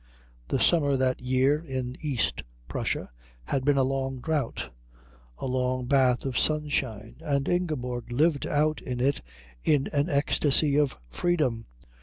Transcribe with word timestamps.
The 0.47 0.59
summer 0.59 0.95
that 0.97 1.21
year 1.21 1.59
in 1.63 1.95
East 2.01 2.41
Prussia 2.67 3.11
had 3.43 3.63
been 3.63 3.77
a 3.77 3.83
long 3.83 4.17
drought, 4.19 4.71
a 5.37 5.45
long 5.45 5.85
bath 5.85 6.25
of 6.25 6.39
sunshine, 6.39 7.17
and 7.21 7.47
Ingeborg 7.47 8.11
lived 8.11 8.47
out 8.47 8.81
in 8.81 8.99
it 8.99 9.21
in 9.63 9.89
an 9.93 10.09
ecstasy 10.09 10.75
of 10.75 10.97
freedom. 11.11 11.67